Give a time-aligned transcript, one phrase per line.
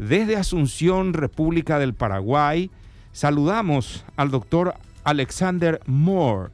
[0.00, 2.70] desde Asunción, República del Paraguay.
[3.12, 6.50] Saludamos al doctor Alexander Moore.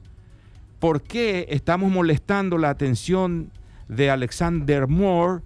[0.80, 3.52] ¿Por qué estamos molestando la atención
[3.88, 5.42] de Alexander Moore?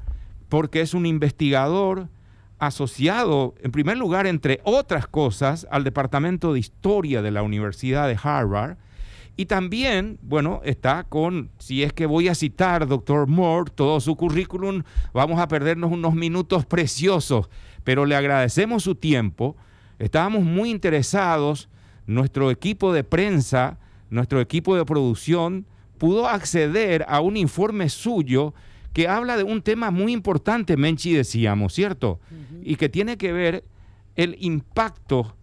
[0.49, 2.09] Porque es un investigador
[2.59, 8.19] asociado, en primer lugar, entre otras cosas, al Departamento de Historia de la Universidad de
[8.21, 8.79] Harvard.
[9.37, 14.17] Y también, bueno, está con, si es que voy a citar, doctor Moore, todo su
[14.17, 14.82] currículum,
[15.12, 17.48] vamos a perdernos unos minutos preciosos,
[17.85, 19.57] pero le agradecemos su tiempo.
[19.98, 21.69] Estábamos muy interesados,
[22.07, 23.79] nuestro equipo de prensa,
[24.11, 25.66] nuestro equipo de producción,
[25.98, 28.55] pudo acceder a un informe suyo
[28.93, 32.19] que habla de un tema muy importante, Menchi decíamos, ¿cierto?
[32.62, 33.65] Y que tiene que ver
[34.16, 35.37] el impacto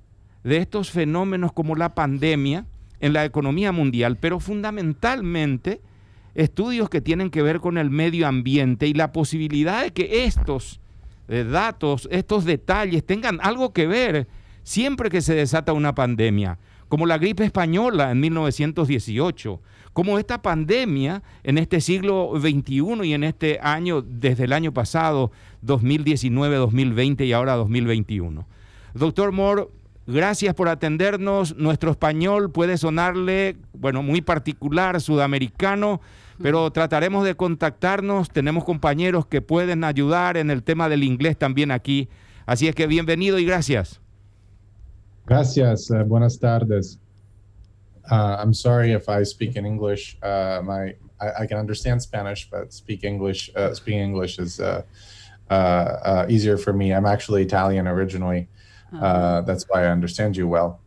[0.44, 2.66] de estos fenómenos como la pandemia
[3.00, 5.81] en la economía mundial, pero fundamentalmente
[6.36, 10.80] estudios que tienen que ver con el medio ambiente y la posibilidad de que estos
[11.27, 14.27] eh, datos, estos detalles tengan algo que ver
[14.63, 16.58] siempre que se desata una pandemia,
[16.89, 19.61] como la gripe española en 1918,
[19.94, 25.31] como esta pandemia en este siglo XXI y en este año, desde el año pasado,
[25.61, 28.45] 2019, 2020 y ahora 2021.
[28.94, 29.67] Doctor Moore,
[30.05, 31.55] gracias por atendernos.
[31.55, 36.00] Nuestro español puede sonarle, bueno, muy particular, sudamericano,
[36.41, 38.30] pero trataremos de contactarnos.
[38.30, 42.09] Tenemos compañeros que pueden ayudar en el tema del inglés también aquí.
[42.45, 43.99] Así es que bienvenido y gracias.
[45.25, 45.89] Gracias.
[45.89, 46.99] Uh, buenas tardes.
[48.09, 50.17] Uh, I'm sorry if I speak in English.
[50.23, 53.52] Uh, my I, I, can understand Spanish, but speak English.
[53.53, 54.83] Uh, speaking English is uh,
[55.49, 56.93] uh, easier for me.
[56.93, 58.47] I'm actually Italian originally.
[58.93, 59.41] Uh-huh.
[59.41, 60.80] that's why I understand you well.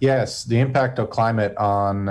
[0.00, 2.06] Yes, the impact of climate on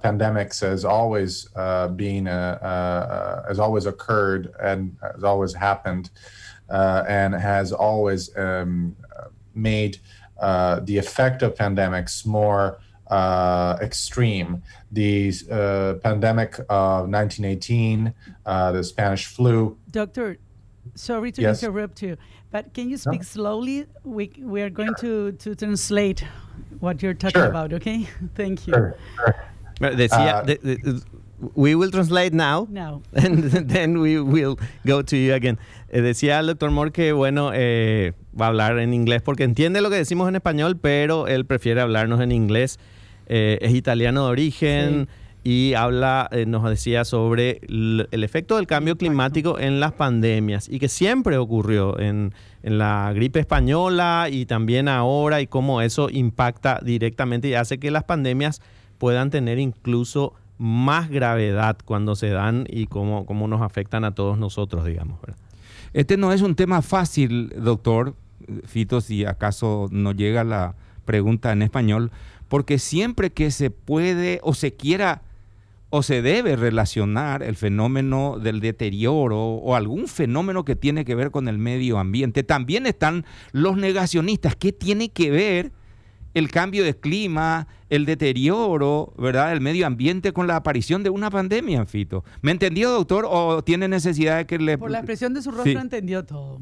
[0.00, 1.48] pandemics has always
[1.96, 6.10] been has always occurred and has always happened,
[6.68, 8.96] and has always um,
[9.54, 9.98] made
[10.40, 14.62] the effect of pandemics more uh, extreme.
[14.92, 18.14] The uh, pandemic of 1918,
[18.46, 19.76] uh, the Spanish flu.
[19.90, 20.38] Doctor,
[20.94, 21.62] sorry to yes.
[21.62, 22.16] interrupt you,
[22.50, 23.24] but can you speak no.
[23.24, 23.86] slowly?
[24.04, 26.24] We, we are going to, to translate
[26.80, 27.48] what you're talking sure.
[27.48, 28.08] about, okay?
[28.34, 28.74] Thank you.
[28.74, 29.90] Sure, sure.
[29.96, 31.00] Decía, uh, de, de,
[31.54, 32.66] we will translate now.
[32.70, 33.02] Now.
[33.14, 35.58] And then we will go to you again.
[35.88, 39.80] Eh, decía el doctor Moore que, bueno, eh, va a hablar en inglés porque entiende
[39.80, 42.78] lo que decimos en español, pero él prefiere hablarnos en inglés.
[43.26, 45.08] Eh, es italiano de origen
[45.42, 50.78] y habla, eh, nos decía sobre el, efecto del cambio climático en las pandemias y
[50.78, 57.48] que siempre ocurrió en, la gripe española y también ahora y cómo eso impacta directamente
[57.48, 58.60] y hace que las pandemias
[58.98, 64.36] puedan tener incluso más gravedad cuando se dan y cómo, cómo nos afectan a todos
[64.36, 65.20] nosotros, digamos.
[65.94, 68.14] Este no es un tema fácil, doctor
[68.66, 70.74] Fito, si acaso no llega la
[71.06, 72.10] pregunta en español,
[72.48, 75.22] porque siempre que se puede o se quiera
[75.90, 81.32] o se debe relacionar el fenómeno del deterioro o algún fenómeno que tiene que ver
[81.32, 84.54] con el medio ambiente, también están los negacionistas.
[84.54, 85.72] ¿Qué tiene que ver
[86.32, 91.28] el cambio de clima, el deterioro, ¿verdad?, del medio ambiente con la aparición de una
[91.28, 92.24] pandemia, Fito.
[92.40, 94.78] ¿Me entendió, doctor, o tiene necesidad de que le...
[94.78, 96.60] Por la expresión de su rostro entendió todo.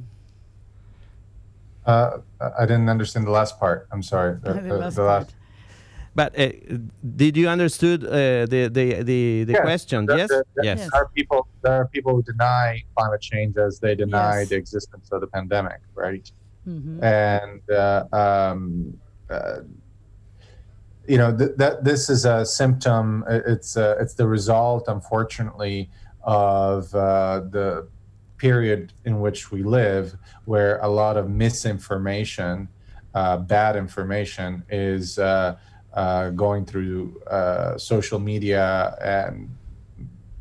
[1.87, 3.87] Uh, I didn't understand the last part.
[3.91, 4.39] I'm sorry.
[4.43, 5.38] the last
[6.19, 6.51] But uh,
[7.15, 8.11] did you understood uh,
[8.53, 10.05] the the the, the yes, question?
[10.05, 10.29] There, yes.
[10.29, 10.79] There, there, yes.
[10.81, 11.47] There are people.
[11.63, 14.49] There are people who deny climate change as they deny yes.
[14.49, 16.29] the existence of the pandemic, right?
[16.67, 17.05] Mm-hmm.
[17.05, 18.99] And uh, um,
[19.31, 19.61] uh,
[21.07, 23.25] you know th- that this is a symptom.
[23.29, 25.89] It's uh, it's the result, unfortunately,
[26.25, 27.87] of uh, the
[28.39, 32.67] period in which we live, where a lot of misinformation,
[33.15, 35.17] bad information, is
[35.95, 39.49] uh, going through uh, social media and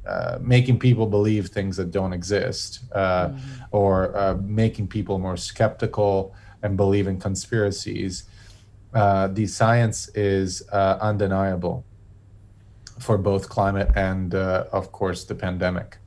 [0.07, 3.63] uh, making people believe things that don't exist uh, mm-hmm.
[3.71, 8.23] or uh, making people more skeptical and believe in conspiracies.
[8.93, 11.83] Uh, the science is undeniable
[12.99, 15.97] for both climate and, of course, the pandemic.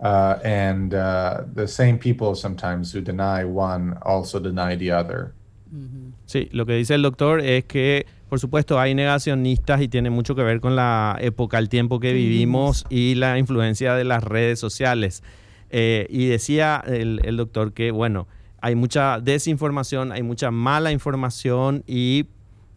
[0.00, 5.34] and the same people sometimes who deny one also deny the other.
[5.74, 6.12] Mm-hmm.
[6.26, 10.34] Sí, lo que dice el doctor es que Por supuesto, hay negacionistas y tiene mucho
[10.34, 14.58] que ver con la época, el tiempo que vivimos y la influencia de las redes
[14.58, 15.22] sociales.
[15.68, 18.28] Eh, y decía el, doctor que, bueno,
[18.62, 22.24] hay mucha desinformación, hay mucha mala información y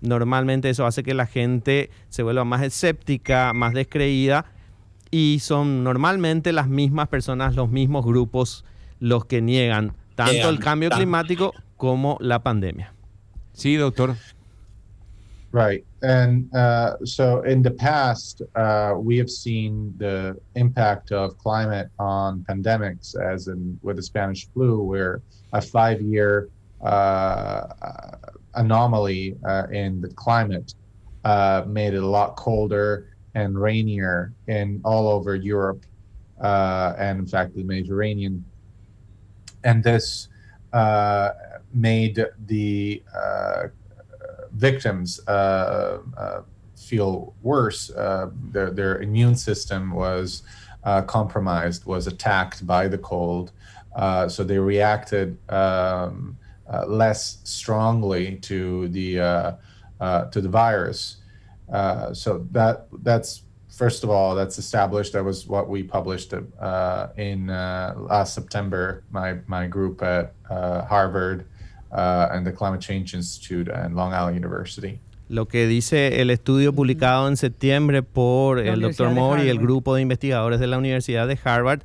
[0.02, 4.48] normalmente eso hace que la gente se vuelva más escéptica, más descreída
[5.10, 8.66] y son normalmente las mismas personas, los mismos grupos
[9.00, 12.94] los que niegan tanto el cambio climático como la pandemia.
[13.54, 14.18] Sí, doctor.
[15.52, 15.86] Right.
[16.02, 22.46] And uh, so in the past, uh, we have seen the impact of climate on
[22.50, 25.22] pandemics, as in with the Spanish flu, where
[25.54, 26.50] a five year
[26.84, 27.68] uh,
[28.56, 30.76] anomaly uh, in the climate
[31.24, 35.86] uh, made it a lot colder and rainier in all over Europe,
[36.42, 38.44] uh, and in fact, the Mediterranean.
[39.64, 40.28] And this
[41.74, 43.02] made the
[44.56, 46.42] victims uh, uh,
[46.76, 47.90] feel worse.
[47.92, 50.44] Uh, their, their immune system was
[51.08, 53.52] compromised, was attacked by the cold.
[54.28, 56.38] so they reacted um,
[56.88, 59.16] less strongly to the
[60.32, 61.18] to the virus.
[62.14, 65.14] so that that's first of all, that's established.
[65.14, 69.04] That was what we published uh, in uh, last September.
[69.12, 71.46] My my group at uh, Harvard
[71.96, 75.00] uh, and the Climate Change Institute and Long Island University.
[75.28, 79.10] Lo que dice el estudio publicado en septiembre por el Dr.
[79.10, 81.82] Moore y el grupo de investigadores de la Universidad de Harvard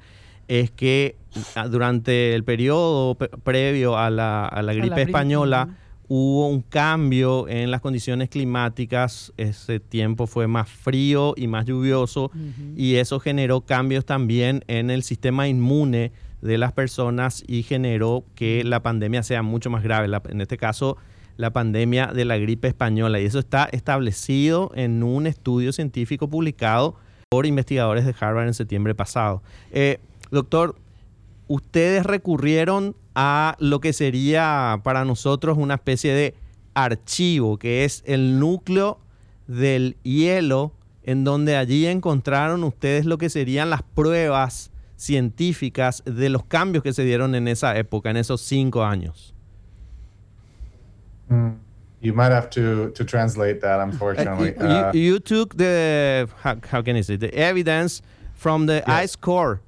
[0.46, 1.16] es que
[1.54, 5.68] ah, durante el periodo previo a la, a la gripe española
[6.06, 12.32] hubo un cambio en las condiciones climáticas, ese tiempo fue más frío y más lluvioso
[12.76, 16.10] y eso generó cambios también en el sistema inmune
[16.42, 20.08] de las personas y generó que la pandemia sea mucho más grave.
[20.28, 20.96] en este caso,
[21.36, 23.20] la pandemia de la gripe española.
[23.20, 26.96] Y eso está establecido en un estudio científico publicado
[27.28, 29.42] por investigadores de Harvard en septiembre pasado.
[29.70, 29.98] Eh,
[30.30, 30.76] doctor,
[31.48, 36.34] ustedes recurrieron a lo que sería para nosotros una especie de
[36.74, 39.00] archivo, que es el núcleo
[39.46, 40.72] del hielo,
[41.02, 44.70] en donde allí encontraron ustedes lo que serían las pruebas
[45.00, 49.34] científicas de los cambios que se dieron en esa época, en esos cinco años.
[51.28, 51.52] Mm.
[52.02, 54.56] You might have to, to translate that, unfortunately.
[54.56, 58.00] Uh, you, uh, you, took the, how, how, can I say, the evidence
[58.34, 58.88] from the yes.
[58.88, 59.60] ice core.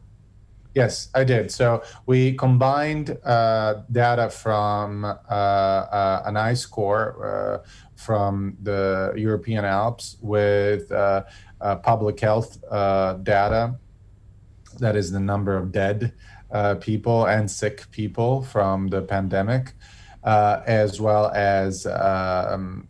[0.74, 1.50] Yes, I did.
[1.50, 9.66] So we combined uh, data from uh, uh, an ice core uh, from the European
[9.66, 10.88] Alps with
[11.82, 12.58] public health
[13.22, 13.76] data
[14.78, 16.12] that is the number of dead
[16.50, 19.72] uh, people and sick people from the pandemic,
[20.24, 22.86] uh, as well as um,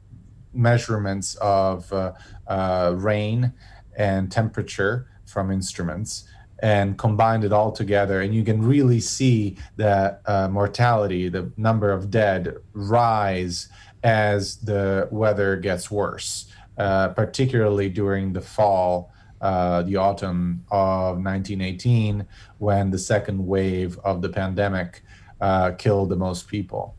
[0.53, 2.13] measurements of uh,
[2.49, 3.53] uh, rain
[3.97, 6.25] and temperature from instruments.
[6.65, 11.91] And combined it all together and you can really see that uh, mortality the number
[11.91, 13.69] of dead rise
[14.05, 19.12] as the weather gets worse uh, particularly during the fall
[19.43, 22.25] uh, the autumn of 1918
[22.59, 25.03] when the second wave of the pandemic
[25.41, 26.95] uh, killed the most people.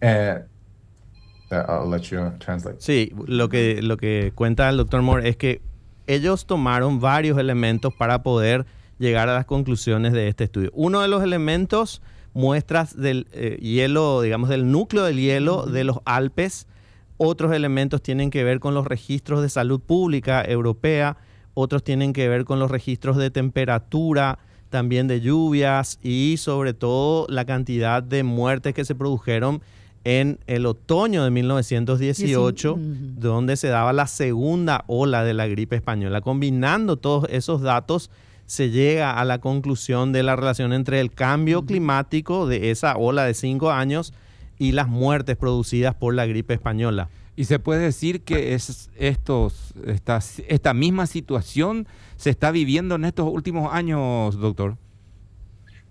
[0.00, 0.44] And
[1.50, 2.80] uh, I'll let you translate.
[2.80, 5.60] Sí, lo que, lo que cuenta el doctor Moore es que
[6.06, 8.64] ellos tomaron varios elementos para poder
[8.98, 10.70] llegar a las conclusiones de este estudio.
[10.74, 12.02] Uno de los elementos,
[12.32, 16.66] muestras del eh, hielo, digamos, del núcleo del hielo de los Alpes.
[17.16, 21.16] Otros elementos tienen que ver con los registros de salud pública europea
[21.54, 24.38] otros tienen que ver con los registros de temperatura,
[24.70, 29.62] también de lluvias y sobre todo la cantidad de muertes que se produjeron
[30.04, 36.20] en el otoño de 1918, donde se daba la segunda ola de la gripe española.
[36.22, 38.10] Combinando todos esos datos,
[38.46, 43.24] se llega a la conclusión de la relación entre el cambio climático de esa ola
[43.24, 44.12] de cinco años
[44.58, 47.08] y las muertes producidas por la gripe española.
[47.34, 51.86] Y se puede decir que es estos, esta, esta misma situación
[52.16, 54.76] se está viviendo en estos últimos años, doctor.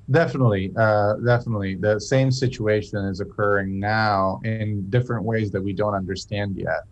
[0.07, 1.75] Definitely, uh, definitely.
[1.75, 6.83] The same situation is occurring now in different ways that we don't understand yet.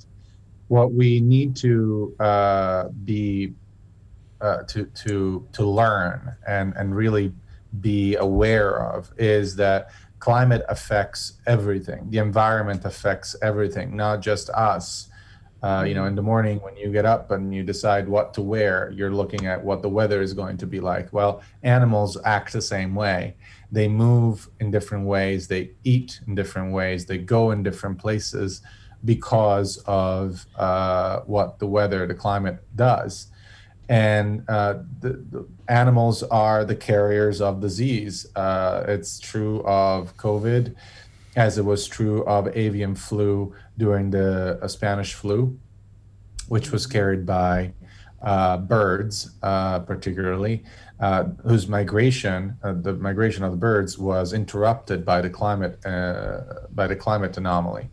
[0.70, 3.54] What we need to uh, be
[4.40, 7.34] uh, to to to learn and and really
[7.82, 9.90] be aware of is that
[10.20, 12.10] climate affects everything.
[12.10, 15.08] The environment affects everything, not just us.
[15.62, 18.42] Uh, you know, in the morning when you get up and you decide what to
[18.42, 21.12] wear, you're looking at what the weather is going to be like.
[21.12, 23.36] Well, animals act the same way.
[23.70, 28.62] They move in different ways, they eat in different ways, they go in different places
[29.04, 33.28] because of uh, what the weather, the climate does
[33.90, 38.26] and uh, the, the, animals are the carriers of disease.
[38.36, 40.76] Uh, it's true of COVID,
[41.36, 45.58] as it was true of avian flu during the uh, Spanish flu,
[46.48, 47.74] which was carried by
[48.22, 50.64] uh, birds, uh, particularly,
[51.00, 56.42] uh, whose migration, uh, the migration of the birds, was interrupted by the climate, uh,
[56.74, 57.90] by the climate anomaly.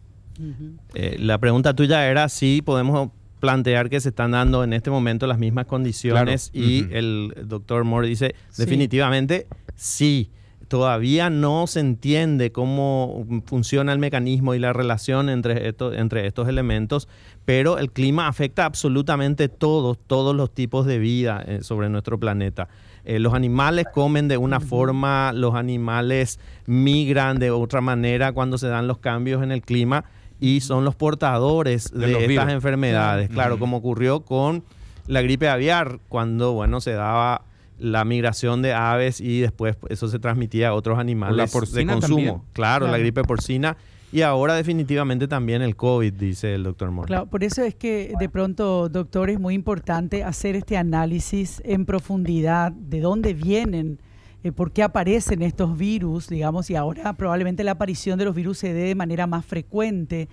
[0.95, 3.11] Eh, la pregunta tuya era si podemos
[3.47, 8.09] plantear que se están dando en este momento las mismas condiciones y el doctor Moore
[8.09, 10.31] dice definitivamente sí.
[10.67, 17.07] Todavía no se entiende cómo funciona el mecanismo y la relación entre, entre estos elementos,
[17.45, 22.69] pero el clima afecta absolutamente todos, todos los tipos de vida eh, sobre nuestro planeta.
[23.05, 28.67] Eh, los animales comen de una forma, los animales migran de otra manera cuando se
[28.67, 30.05] dan los cambios en el clima
[30.41, 33.31] y son los portadores de, estas enfermedades.
[33.31, 34.65] Claro, como ocurrió con
[35.07, 37.43] la gripe aviar, cuando bueno, se daba
[37.79, 42.45] la migración de aves y después eso se transmitía a otros animales de consumo.
[42.53, 43.77] Claro, la gripe porcina.
[44.13, 47.09] Y ahora definitivamente también el COVID, dice el doctor Moore.
[47.09, 51.85] Claro, por eso es que de pronto, doctor, es muy importante hacer este análisis en
[51.85, 53.99] profundidad de dónde vienen
[54.47, 58.59] eh, por qué aparecen estos virus, digamos, y ahora probablemente la aparición de los virus
[58.59, 60.29] se dé de manera más frecuente.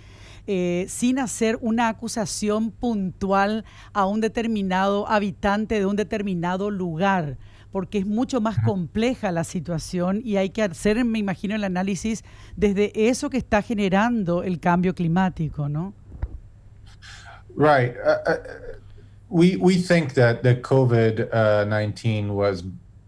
[0.46, 7.38] Eh, sin hacer una acusación puntual a un determinado habitante de un determinado lugar,
[7.72, 12.24] porque es mucho más compleja la situación y hay que hacer, me imagino, el análisis
[12.58, 15.94] desde eso que está generando el cambio climático, ¿no?
[17.56, 17.96] Right.
[18.06, 18.38] Uh, uh,
[19.30, 22.64] we, we think that the COVID-19 uh, was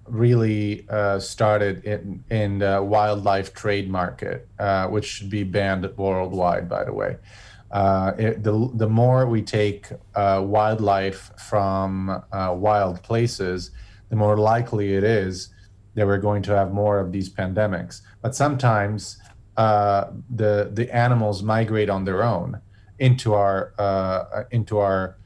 [0.07, 6.69] really uh, started in in the wildlife trade market, uh, which should be banned worldwide,
[6.69, 7.17] by the way.
[7.71, 13.71] Uh, it, the the more we take uh, wildlife from uh, wild places,
[14.09, 15.49] the more likely it is
[15.95, 18.01] that we're going to have more of these pandemics.
[18.21, 19.17] But sometimes
[19.57, 22.61] uh, the the animals migrate on their own
[22.99, 23.73] into our
[24.51, 25.17] into our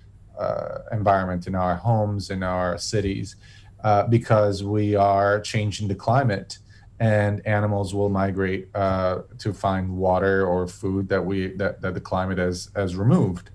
[0.94, 3.36] environment, in our homes, in our cities
[3.84, 6.60] uh, because we are changing the climate
[7.00, 12.02] and animals will migrate uh, to find water or food that we that, that the
[12.02, 13.52] climate has has removed.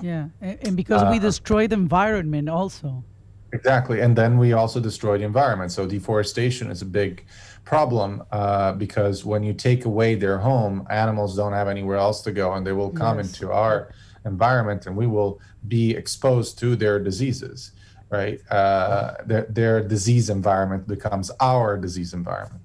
[0.00, 3.04] Yeah and, and because uh, we destroy the environment also.
[3.52, 5.72] Exactly and then we also destroy the environment.
[5.72, 7.26] So deforestation is a big
[7.64, 12.32] problem uh, because when you take away their home animals don't have anywhere else to
[12.32, 13.28] go and they will come yes.
[13.28, 13.92] into our
[14.24, 17.72] environment and we will be exposed to their diseases
[18.10, 18.40] right?
[18.50, 22.62] Uh, their, their disease environment becomes our disease environment.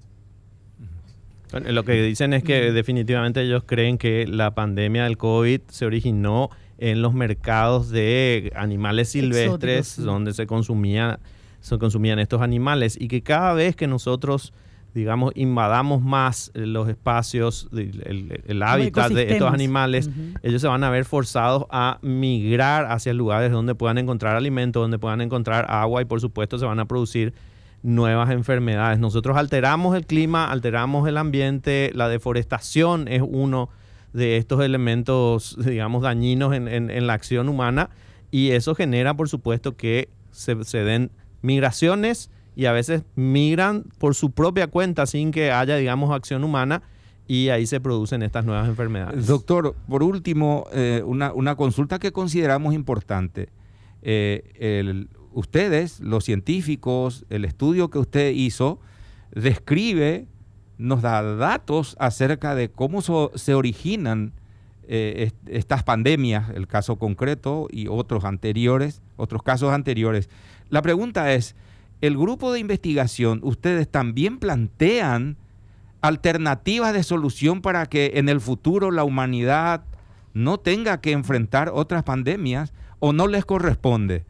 [1.52, 6.50] Lo que dicen es que definitivamente ellos creen que la pandemia del COVID se originó
[6.78, 11.20] en los mercados de animales silvestres donde se, consumía,
[11.60, 14.52] se consumían estos animales y que cada vez que nosotros
[14.94, 20.08] digamos, invadamos más los espacios, el, hábitat de estos animales,
[20.42, 25.00] ellos se van a ver forzados a migrar hacia lugares donde puedan encontrar alimento, donde
[25.00, 27.34] puedan encontrar agua y por supuesto se van a producir
[27.82, 29.00] nuevas enfermedades.
[29.00, 33.70] Nosotros alteramos el clima, alteramos el ambiente, la deforestación es uno
[34.12, 37.90] de estos elementos, digamos, dañinos en, la acción humana.
[38.30, 41.10] Y eso genera, por supuesto, que se, se den
[41.42, 46.82] migraciones y a veces migran por su propia cuenta sin que haya, digamos, acción humana
[47.26, 49.26] y ahí se producen estas nuevas enfermedades.
[49.26, 53.48] Doctor, por último, eh, una, consulta que consideramos importante.
[54.02, 58.78] Eh, ustedes, los científicos, el estudio que usted hizo,
[59.34, 60.26] describe,
[60.78, 64.32] nos da datos acerca de cómo se originan
[64.86, 70.28] eh, estas pandemias, el caso concreto y otros anteriores, otros casos anteriores.
[70.68, 71.56] La pregunta es,
[72.06, 75.38] el grupo de investigación, ustedes también plantean
[76.02, 79.84] alternativas de solución para que en el futuro la humanidad
[80.34, 84.26] no tenga que enfrentar otras pandemias o no les corresponde?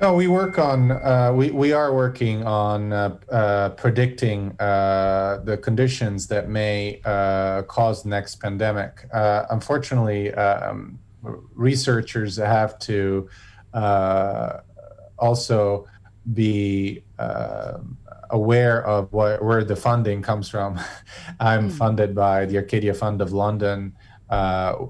[0.00, 5.56] No, we work on uh, we we are working on uh, uh, predicting uh, the
[5.58, 9.06] conditions that may uh, cause next pandemic.
[9.12, 10.98] Uh, unfortunately, um,
[11.54, 13.28] researchers have to
[15.18, 15.86] also
[16.32, 17.78] be uh,
[18.30, 20.78] aware of what, where the funding comes from.
[21.40, 21.72] I'm mm.
[21.72, 23.94] funded by the Arcadia Fund of London
[24.30, 24.34] uh,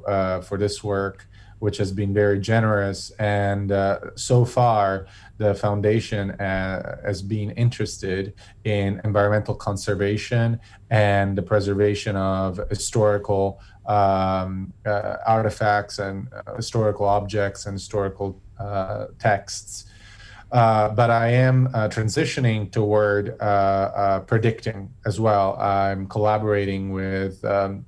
[0.07, 1.27] uh, for this work,
[1.59, 3.11] which has been very generous.
[3.19, 5.07] And uh, so far,
[5.39, 14.73] the foundation uh, has been interested in environmental conservation and the preservation of historical um,
[14.87, 18.41] uh, artifacts and historical objects and historical
[19.19, 19.87] texts.
[20.55, 25.57] Uh, but I am uh, transitioning toward uh, predicting as well.
[25.59, 27.85] I'm collaborating with um,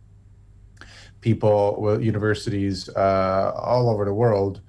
[1.21, 4.63] people, with universities all over the world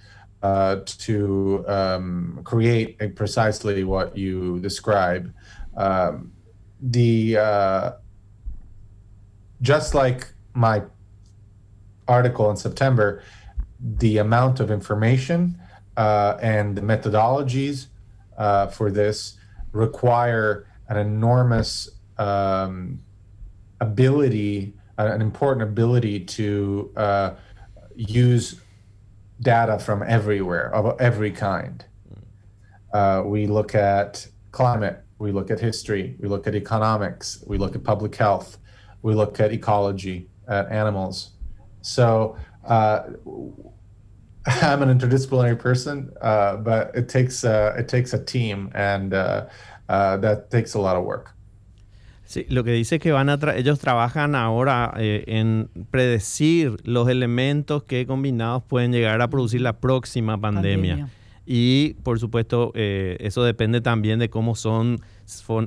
[0.43, 5.33] uh, to um, create precisely what you describe.
[5.75, 6.31] Um,
[6.79, 7.91] the uh,
[9.63, 10.83] just like my
[12.07, 13.23] article in September,
[13.79, 15.59] the amount of information
[15.97, 17.87] uh, and the methodologies
[18.37, 19.37] uh, for this
[19.73, 22.99] require an enormous um,
[23.81, 27.31] ability, an important ability to uh,
[27.95, 28.61] use
[29.41, 31.83] data from everywhere, of every kind.
[32.93, 37.75] Uh, we look at climate, we look at history, we look at economics, we look
[37.75, 38.57] at public health,
[39.01, 41.31] we look at ecology, at animals.
[41.81, 43.03] So uh,
[44.61, 49.45] I'm an interdisciplinary person, uh, but it takes uh, it takes a team, and uh,
[49.89, 51.33] uh, that takes a lot of work.
[52.25, 57.83] Sí, lo que dice que van a ellos trabajan ahora eh, en predecir los elementos
[57.83, 61.09] que combinados pueden llegar a producir la próxima pandemia.
[61.45, 64.99] Y por supuesto, eh, eso depende también de cómo son,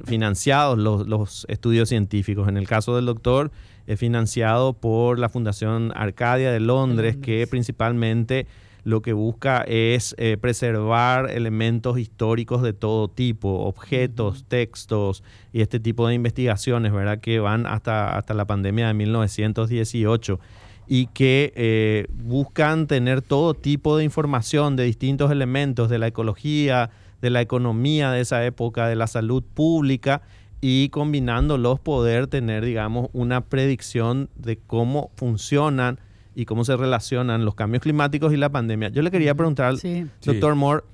[0.04, 2.46] financiados los, los, estudios científicos.
[2.46, 3.50] En el caso del doctor,
[3.87, 8.46] es financiado por la Fundación Arcadia de Londres, que principalmente
[8.84, 15.22] lo que busca es eh, preservar elementos históricos de todo tipo, objetos, textos
[15.52, 17.20] y este tipo de investigaciones, ¿verdad?
[17.20, 20.40] Que van hasta, hasta la pandemia de 1918
[20.87, 26.90] y que eh, buscan tener todo tipo de información de distintos elementos de la ecología,
[27.22, 30.22] de la economía de esa época, de la salud pública
[30.60, 36.00] y combinándolos poder tener, digamos, una predicción de cómo funcionan
[36.34, 38.88] y cómo se relacionan los cambios climáticos y la pandemia.
[38.88, 40.84] Yo le quería preguntar al doctor Moore,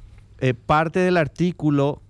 [0.40, 2.02] eh, parte del artículo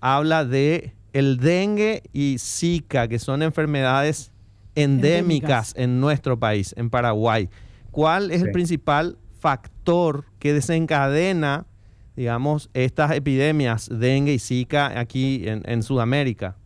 [0.00, 4.32] habla de el dengue y Zika, que son enfermedades
[4.74, 7.48] endémicas, en nuestro país, en Paraguay.
[7.90, 11.66] ¿Cuál es el principal factor que desencadena,
[12.14, 16.56] digamos, estas epidemias, dengue y Zika, aquí en, en Sudamérica?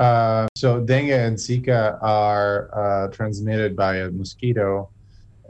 [0.00, 4.88] Uh, so dengue and Zika are uh, transmitted by a mosquito,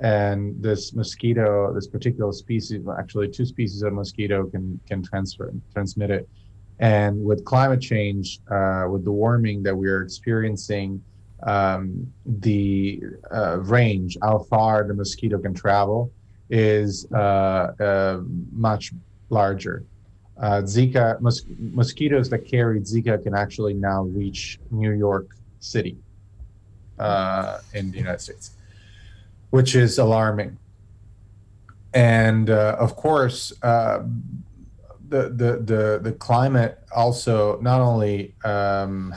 [0.03, 6.11] and this mosquito, this particular species, actually two species of mosquito can can transfer transmit
[6.11, 6.29] it.
[6.81, 11.01] And with climate change, uh, with the warming that we are experiencing,
[11.44, 16.11] um, the uh, range, how far the mosquito can travel,
[16.48, 18.18] is uh,
[18.51, 18.92] much
[19.29, 19.85] larger.
[20.40, 25.98] Uh, Zika mos- mosquitoes that carry Zika can actually now reach New York City
[26.98, 28.53] uh, in the United States,
[29.50, 30.57] which is alarming.
[31.92, 34.05] And uh, of course, uh,
[35.09, 39.12] the, the the the climate also not only um,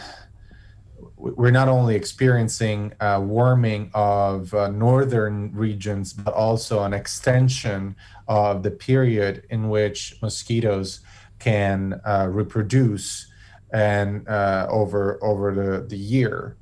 [1.15, 7.95] we're not only experiencing uh, warming of uh, northern regions, but also an extension
[8.27, 10.99] of the period in which mosquitoes
[11.43, 13.27] can uh, reproduce
[13.73, 16.57] and uh, over over the, the year.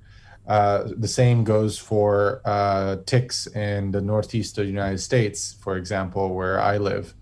[0.48, 5.78] Uh, the same goes for uh, ticks in the northeast of the United States, for
[5.78, 7.14] example, where I live,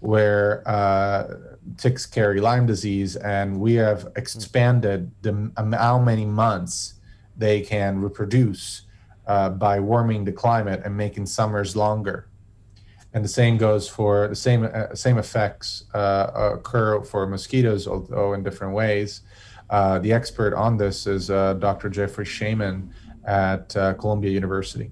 [0.00, 1.34] where uh,
[1.76, 5.32] ticks carry Lyme disease, and we have expanded the
[5.78, 6.94] how many months
[7.36, 8.82] they can reproduce
[9.26, 12.28] uh, by warming the climate and making summers longer
[13.16, 18.74] and the same goes for the same same effects occur for mosquitoes, although in different
[18.74, 19.22] ways.
[19.70, 21.88] The expert on this is Dr.
[21.88, 22.92] Jeffrey Shaman
[23.24, 24.90] at Columbia University.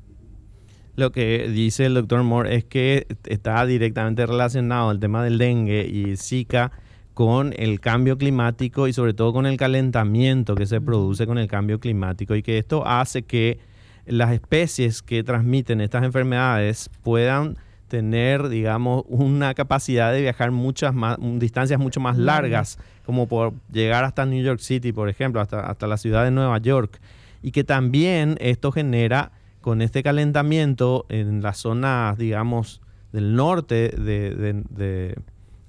[0.97, 5.85] Lo que dice el doctor Moore es que está directamente relacionado el tema del dengue
[5.85, 6.73] y Zika
[7.13, 11.49] con el cambio climático y sobre todo con el calentamiento que se produce con el
[11.49, 13.59] cambio climático y que esto hace que
[14.07, 17.59] las especies que transmiten estas enfermedades puedan
[17.95, 22.77] tener, digamos, una capacidad de viajar muchas más, distancias mucho más largas,
[23.07, 26.59] como por llegar hasta New York City, por ejemplo, hasta, hasta la ciudad de Nueva
[26.59, 27.01] York.
[27.41, 29.31] Y que también esto genera,
[29.61, 32.81] con este calentamiento en las zonas, digamos,
[33.13, 35.15] del norte de,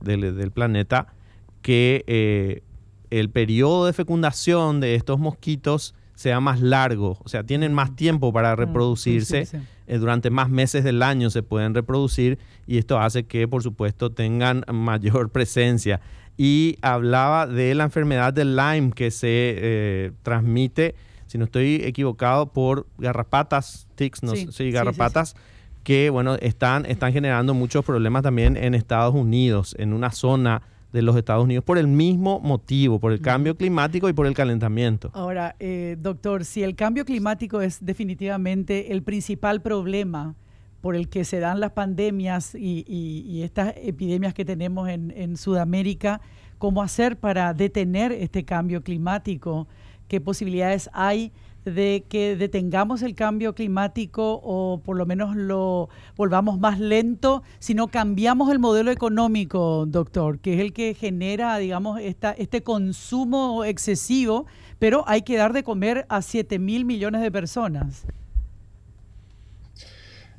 [0.01, 1.13] del planeta,
[1.61, 2.63] que eh,
[3.11, 8.31] el periodo de fecundación de estos mosquitos sea más largo, o sea, tienen más tiempo
[8.33, 9.47] para mm, reproducirse.
[9.87, 14.11] Eh, durante más meses del año se pueden reproducir y esto hace que, por supuesto,
[14.11, 16.01] tengan mayor presencia.
[16.37, 20.95] Y hablaba de la enfermedad del Lyme que se eh, transmite,
[21.27, 25.35] si no estoy equivocado, por garrapatas, ticks, no sí, garrapatas.
[25.83, 30.61] que bueno, están, están generando muchos problemas también en Estados Unidos, en una zona
[30.95, 34.33] de los Estados Unidos por el mismo motivo, por el cambio climático y por el
[34.33, 35.11] calentamiento.
[35.13, 40.35] Ahora, eh, doctor, si el cambio climático es definitivamente el principal problema
[40.79, 46.21] por el que se dan las pandemias y, estas epidemias que tenemos en, en, Sudamérica,
[46.59, 49.67] cómo hacer para detener este cambio climático,
[50.07, 51.33] qué posibilidades hay
[51.65, 57.73] de que detengamos el cambio climático o por lo menos lo volvamos más lento si
[57.73, 63.63] no cambiamos el modelo económico, doctor, que es el que genera, digamos, esta, este consumo
[63.65, 64.45] excesivo,
[64.79, 68.05] pero hay que dar de comer a 7 mil millones de personas.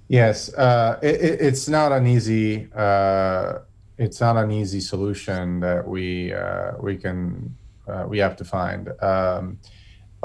[0.09, 3.59] Yes, uh, it, it's not an easy uh,
[3.99, 7.57] it's not an easy solution that we uh, we can
[8.09, 8.89] we have to find.
[9.03, 9.59] Um,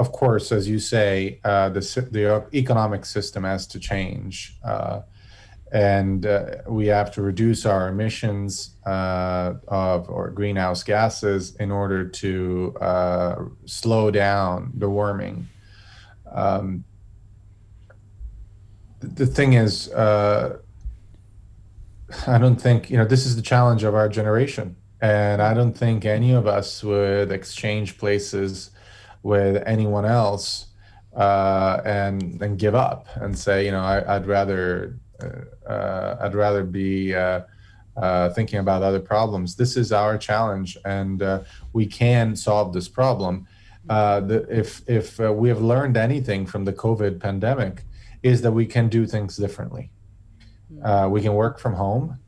[0.02, 5.02] of course, as you say, uh, the the economic system has to change, uh,
[5.72, 6.26] and
[6.66, 12.74] we have to reduce our emissions of or greenhouse gases in order to
[13.64, 15.48] slow down the warming.
[16.34, 16.84] Um,
[19.00, 20.58] the thing is, uh,
[22.26, 25.76] I don't think you know this is the challenge of our generation, and I don't
[25.84, 28.72] think any of us would exchange places
[29.22, 30.66] with anyone else
[31.16, 36.34] uh, and and give up and say, you know, I, would rather uh, uh, I'd
[36.34, 37.42] rather be uh,
[37.96, 39.56] uh, thinking about other problems.
[39.56, 41.40] This is our challenge, and uh,
[41.72, 43.46] we can solve this problem.
[43.86, 47.84] The, if if we have learned anything from the COVID pandemic,
[48.22, 49.90] is that we can do things differently.
[50.68, 50.86] Hmm.
[50.86, 52.18] Uh, we can work from home.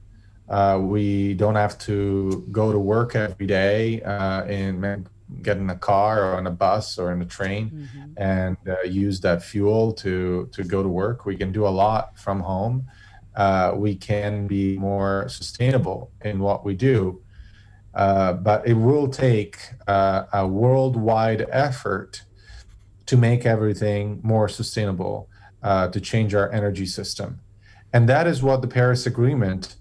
[0.48, 5.08] Uh, we don't have to go to work every day uh, and
[5.42, 8.12] get in a car or on a bus or in a train mm-hmm.
[8.16, 11.26] and uh, use that fuel to to go to work.
[11.26, 12.86] We can do a lot from home.
[13.34, 17.20] Uh, we can be more sustainable in what we do.
[17.94, 22.22] Uh, but it will take a worldwide effort
[23.06, 25.28] to make everything more sustainable
[25.62, 27.40] uh, to change our energy system.
[27.92, 29.76] And that is what the Paris Agreement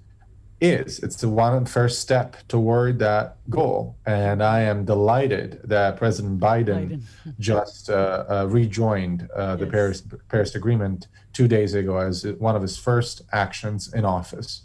[0.64, 1.00] is.
[1.00, 3.98] It's the one first step toward that goal.
[4.06, 7.36] And I am delighted that President Biden, Biden.
[7.40, 9.72] just uh, uh, rejoined uh, the yes.
[9.72, 14.62] Paris Paris Agreement two days ago as one of his first actions in office.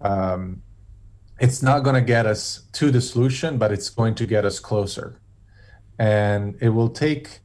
[0.00, 0.62] Um,
[1.40, 4.60] it's not going to get us to the solution, but it's going to get us
[4.60, 5.18] closer.
[5.98, 7.40] And it will take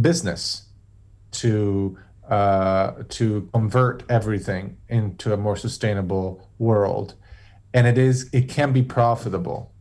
[0.00, 0.68] business
[1.32, 7.14] to uh, to convert everything into a more sustainable world,
[7.74, 9.72] and it is it can be profitable.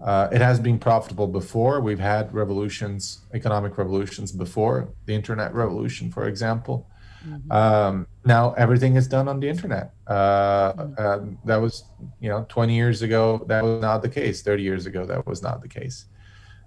[0.00, 1.80] Uh, it has been profitable before.
[1.80, 6.86] We've had revolutions, economic revolutions before, the internet revolution, for example.
[7.26, 7.50] Mm-hmm.
[7.50, 9.94] Um, now everything is done on the internet.
[10.06, 10.94] Uh, mm-hmm.
[10.98, 11.84] uh, that was,
[12.20, 14.42] you know, 20 years ago, that was not the case.
[14.42, 16.06] 30 years ago, that was not the case.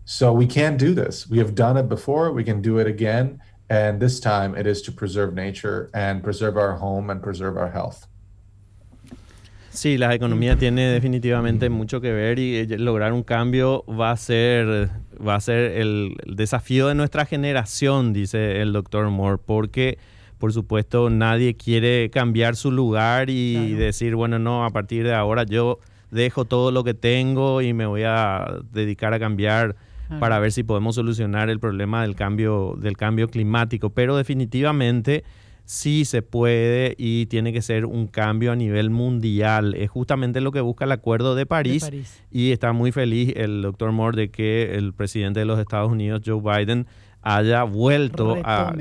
[0.06, 1.30] So we can do this.
[1.30, 2.32] We have done it before.
[2.32, 3.40] We can do it again.
[3.70, 7.70] And this time it is to preserve nature and preserve our home and preserve our
[7.70, 8.08] health.
[9.78, 14.18] Sí, la economía tiene definitivamente mucho que ver y eh, lograr un cambio va a
[14.18, 14.90] ser,
[15.26, 20.00] va a ser el, desafío de nuestra generación, dice el doctor Moore, porque
[20.40, 25.44] por supuesto nadie quiere cambiar su lugar y decir, bueno, no, a partir de ahora
[25.44, 25.78] yo
[26.10, 29.76] dejo todo lo que tengo y me voy a dedicar a cambiar
[30.20, 33.92] para ver si podemos solucionar el problema del cambio, del cambio climático.
[33.92, 35.24] Pero definitivamente
[35.68, 39.76] sí se puede y tiene que ser un cambio a nivel mundial.
[39.76, 41.92] Es justamente lo que busca el Acuerdo de París,
[42.32, 46.22] y está muy feliz el doctor Moore de que el presidente de los Estados Unidos,
[46.26, 46.88] Joe Biden,
[47.22, 48.38] haya vuelto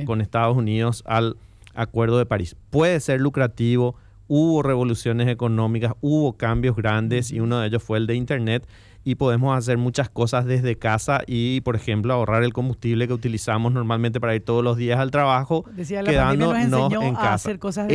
[0.06, 1.36] con Estados Unidos al
[1.74, 2.54] Acuerdo de París.
[2.70, 3.96] Puede ser lucrativo,
[4.28, 8.66] hubo revoluciones económicas, hubo cambios grandes y uno de ellos fue el de Internet
[9.06, 13.72] y podemos hacer muchas cosas desde casa y, por ejemplo, ahorrar el combustible que utilizamos
[13.72, 16.58] normalmente para ir todos los días al trabajo, quedándonos
[16.92, 17.52] en casa.
[17.52, 17.86] Esa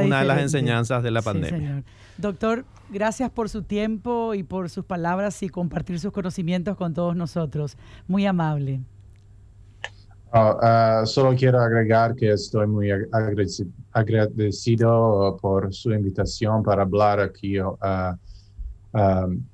[0.00, 1.84] es una de las enseñanzas de la pandemia.
[2.16, 7.14] Doctor, gracias por su tiempo y por sus palabras y compartir sus conocimientos con todos
[7.14, 7.76] nosotros.
[8.08, 8.80] Muy amable.
[10.32, 12.88] Ah, solo quiero agregar que estoy muy
[13.92, 17.60] agradecido por su invitación para hablar aquí.
[17.60, 17.76] Uh,
[18.94, 19.44] um,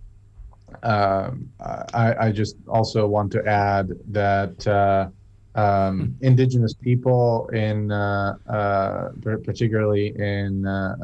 [0.83, 5.09] Um, I, I, just also want to add that uh,
[5.55, 6.25] um, hmm.
[6.25, 9.09] indigenous people in uh, uh,
[9.45, 10.97] particularly in uh,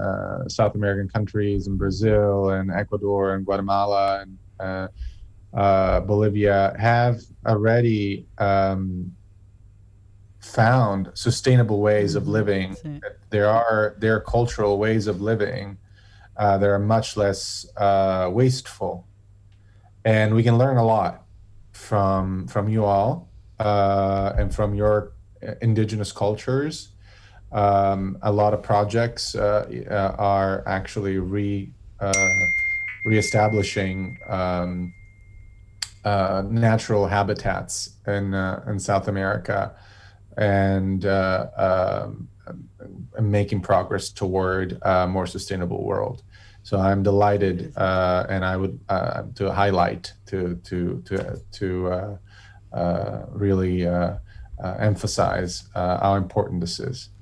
[0.44, 4.88] uh, South American countries in Brazil and Ecuador and Guatemala and
[5.54, 9.12] uh, Bolivia have already um,
[10.40, 12.32] found sustainable ways of mm-hmm.
[12.32, 12.76] living.
[13.30, 15.76] There are there are cultural ways of living
[16.36, 17.66] that are much less
[18.30, 19.06] wasteful
[20.06, 21.24] and we can learn a lot
[21.72, 25.12] from from you all uh, and from your
[25.60, 26.92] indigenous cultures
[27.52, 32.12] um, a lot of projects uh, uh, are actually re uh,
[33.06, 34.92] reestablishing um,
[36.04, 39.74] uh, natural habitats in uh, in South America
[40.36, 42.28] and um,
[43.20, 46.22] making progress toward a more sustainable world.
[46.66, 48.80] So I'm delighted, and I would
[49.36, 52.18] to highlight to to to to
[53.32, 53.86] really
[54.80, 57.12] emphasize how important this is.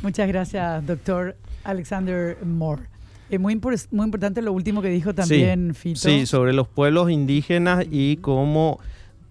[0.00, 2.88] Muchas gracias, doctor Alexander Moore.
[3.28, 6.00] Es muy, muy importante lo último que dijo también, sí, Fito.
[6.00, 8.80] Sí, sobre los pueblos indígenas y cómo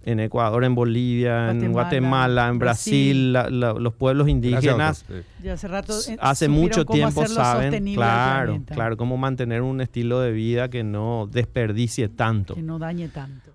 [0.04, 5.04] en Ecuador, en Bolivia, en Guatemala, en Brasil, los pueblos indígenas
[5.50, 10.68] hace, rato, eh, hace mucho tiempo saben, claro, claro, cómo mantener un estilo de vida
[10.68, 12.54] que no desperdicie tanto.
[12.54, 13.50] Que no dañe tanto.